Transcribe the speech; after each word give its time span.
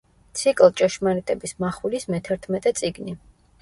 ციკლ 0.39 0.71
„ჭეშმარიტების 0.81 1.55
მახვილის“ 1.67 2.11
მეთერთმეტე 2.17 2.79
წიგნი. 2.83 3.21